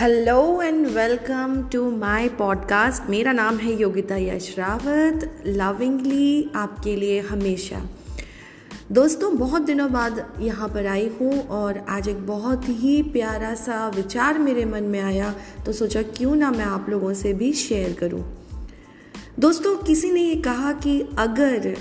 [0.00, 7.18] Hello and welcome to my podcast मेरा नाम है योगिता यश रावत लविंगली आपके लिए
[7.20, 7.80] हमेशा।
[8.92, 13.88] दोस्तों, बहुत दिनों बाद यहाँ पर आई हूँ और आज एक बहुत ही प्यारा सा
[13.88, 15.34] विचार मेरे मन में आया
[15.66, 18.24] तो सोचा क्यों ना मैं आप लोगों से भी शेयर करूँ।
[19.38, 21.74] दोस्तों, किसी ने ये कहा कि अगर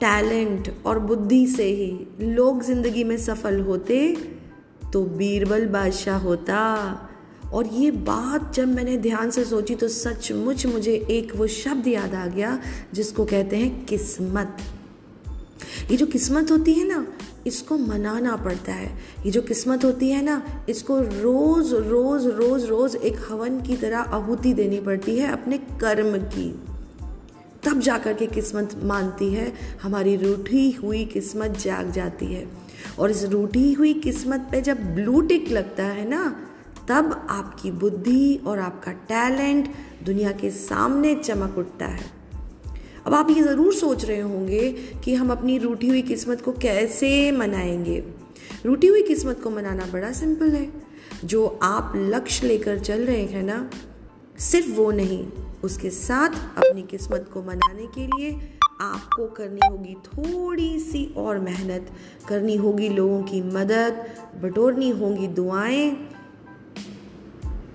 [0.00, 1.92] टैलेंट और बुद्धि से ही
[2.34, 4.16] लोग ज़िंदगी में सफल होते
[4.92, 7.04] तो बीरबल बादशाह होता।
[7.52, 12.14] और ये बात जब मैंने ध्यान से सोची तो सचमुच मुझे एक वो शब्द याद
[12.14, 12.60] आ गया
[12.94, 14.56] जिसको कहते हैं किस्मत।
[15.90, 17.06] ये जो किस्मत होती है ना,
[17.46, 22.96] इसको मनाना पड़ता है। ये जो किस्मत होती है ना, इसको रोज रोज रोज रोज
[22.96, 26.62] एक हवन की तरह आहुति देनी पड़ती है अपने कर्म की।
[27.64, 29.52] तब जाकर के किस्मत मानती है।
[29.82, 32.48] हमारी रूठी हुई किस्मत जाग जाती है।
[32.98, 36.44] और इस रूठी हुई किस्मत पे जब ब्लू टिक लगता है ना
[36.88, 39.68] तब आपकी बुद्धि और आपका टैलेंट
[40.04, 42.06] दुनिया के सामने चमक उठता है।
[43.06, 44.72] अब आप ये ज़रूर सोच रहे होंगे
[45.04, 48.04] कि हम अपनी रूठी हुई किस्मत को कैसे मनाएँगे।
[48.66, 50.72] रूठी हुई किस्मत को मनाना बड़ा सिंपल है।
[51.24, 53.70] जो आप लक्ष्य लेकर चल रहे हैं ना,
[54.38, 55.28] सिर्फ़ वो नहीं,
[55.64, 58.40] उसके साथ अपनी किस्मत को मनाने के लिए
[58.80, 61.90] आपको करनी होगी थोड़ी सी और मेहनत।
[62.28, 64.06] करनी होगी लोगों की मदद,
[64.42, 66.08] बटोरनी होगी दुआएँ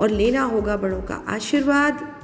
[0.00, 2.16] और लेना होगा बड़ों का आशीर्वाद।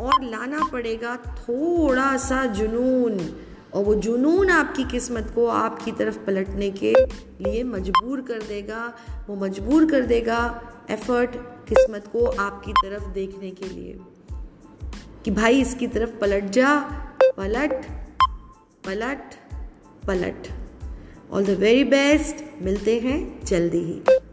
[0.00, 3.36] और लाना पड़ेगा थोड़ा सा जुनून।
[3.74, 6.92] और वो जुनून आपकी किस्मत को आपकी तरफ़ पलटने के
[7.40, 8.94] लिए मजबूर कर देगा।
[9.28, 11.30] वो मजबूर कर देगा एफर्ट
[11.68, 14.00] किस्मत को आपकी तरफ़ देखने के लिए।
[15.24, 16.80] कि भाई इसकी तरफ़ पलट जा।
[17.36, 17.84] पलट
[18.86, 19.34] पलट
[20.06, 20.48] पलट।
[21.32, 24.27] ऑल द वेरी बेस्ट मिलते हैं जल्दी ही।